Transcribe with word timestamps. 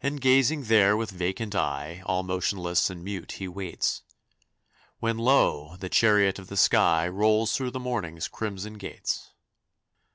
And 0.00 0.22
gazing 0.22 0.62
there 0.72 0.96
with 0.96 1.10
vacant 1.10 1.54
eye, 1.54 2.02
All 2.06 2.22
motionless 2.22 2.88
and 2.88 3.04
mute 3.04 3.32
he 3.32 3.46
waits, 3.46 4.00
When 5.00 5.18
lo! 5.18 5.76
the 5.76 5.90
chariot 5.90 6.38
of 6.38 6.48
the 6.48 6.56
sky 6.56 7.06
Rolls 7.06 7.54
through 7.54 7.72
the 7.72 7.78
morning's 7.78 8.26
crimson 8.26 8.78
gates. 8.78 9.32